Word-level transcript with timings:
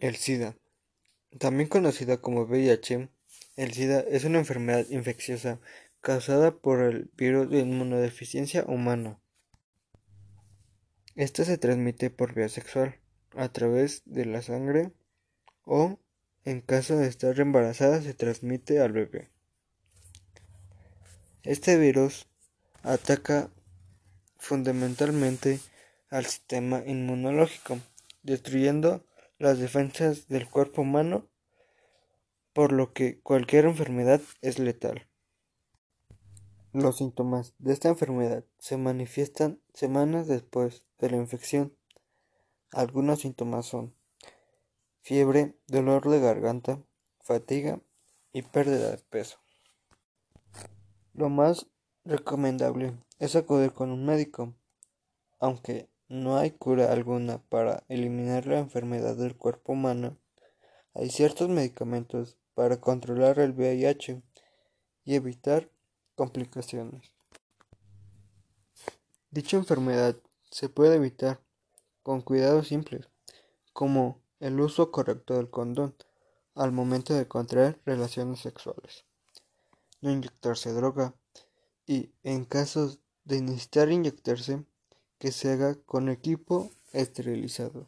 El 0.00 0.16
SIDA, 0.16 0.56
también 1.38 1.68
conocida 1.68 2.22
como 2.22 2.44
VIH, 2.46 3.10
el 3.56 3.72
SIDA 3.74 4.00
es 4.00 4.24
una 4.24 4.38
enfermedad 4.38 4.86
infecciosa 4.88 5.60
causada 6.00 6.56
por 6.56 6.80
el 6.80 7.10
virus 7.18 7.50
de 7.50 7.58
inmunodeficiencia 7.58 8.64
humana. 8.66 9.20
Esta 11.16 11.44
se 11.44 11.58
transmite 11.58 12.08
por 12.08 12.32
vía 12.32 12.48
sexual, 12.48 12.98
a 13.36 13.52
través 13.52 14.02
de 14.06 14.24
la 14.24 14.40
sangre 14.40 14.90
o, 15.66 15.98
en 16.46 16.62
caso 16.62 16.96
de 16.96 17.06
estar 17.06 17.38
embarazada, 17.38 18.00
se 18.00 18.14
transmite 18.14 18.80
al 18.80 18.92
bebé. 18.92 19.28
Este 21.42 21.76
virus 21.76 22.26
ataca 22.82 23.50
fundamentalmente 24.38 25.60
al 26.08 26.24
sistema 26.24 26.82
inmunológico, 26.86 27.78
destruyendo 28.22 29.04
las 29.40 29.58
defensas 29.58 30.28
del 30.28 30.46
cuerpo 30.50 30.82
humano, 30.82 31.26
por 32.52 32.72
lo 32.72 32.92
que 32.92 33.20
cualquier 33.22 33.64
enfermedad 33.64 34.20
es 34.42 34.58
letal. 34.58 35.08
Los 36.74 36.98
síntomas 36.98 37.54
de 37.58 37.72
esta 37.72 37.88
enfermedad 37.88 38.44
se 38.58 38.76
manifiestan 38.76 39.58
semanas 39.72 40.26
después 40.28 40.84
de 40.98 41.10
la 41.10 41.16
infección. 41.16 41.74
Algunos 42.70 43.20
síntomas 43.20 43.64
son 43.64 43.94
fiebre, 45.00 45.56
dolor 45.66 46.10
de 46.10 46.20
garganta, 46.20 46.82
fatiga 47.22 47.80
y 48.34 48.42
pérdida 48.42 48.90
de 48.90 48.98
peso. 48.98 49.38
Lo 51.14 51.30
más 51.30 51.66
recomendable 52.04 52.92
es 53.18 53.36
acudir 53.36 53.72
con 53.72 53.90
un 53.90 54.04
médico, 54.04 54.54
aunque 55.38 55.88
no 56.10 56.36
hay 56.36 56.50
cura 56.50 56.92
alguna 56.92 57.38
para 57.38 57.84
eliminar 57.88 58.44
la 58.44 58.58
enfermedad 58.58 59.16
del 59.16 59.36
cuerpo 59.36 59.74
humano. 59.74 60.18
Hay 60.92 61.08
ciertos 61.08 61.48
medicamentos 61.48 62.36
para 62.54 62.80
controlar 62.80 63.38
el 63.38 63.52
VIH 63.52 64.20
y 65.04 65.14
evitar 65.14 65.70
complicaciones. 66.16 67.12
Dicha 69.30 69.56
enfermedad 69.56 70.16
se 70.50 70.68
puede 70.68 70.96
evitar 70.96 71.40
con 72.02 72.22
cuidados 72.22 72.66
simples, 72.66 73.08
como 73.72 74.20
el 74.40 74.60
uso 74.60 74.90
correcto 74.90 75.36
del 75.36 75.48
condón 75.48 75.94
al 76.56 76.72
momento 76.72 77.14
de 77.14 77.28
contraer 77.28 77.80
relaciones 77.86 78.40
sexuales, 78.40 79.04
no 80.00 80.10
inyectarse 80.10 80.72
droga 80.72 81.14
y, 81.86 82.10
en 82.24 82.44
casos 82.46 82.98
de 83.24 83.42
necesitar 83.42 83.92
inyectarse, 83.92 84.64
que 85.20 85.32
se 85.32 85.52
haga 85.52 85.76
con 85.84 86.08
equipo 86.08 86.70
esterilizado. 86.92 87.86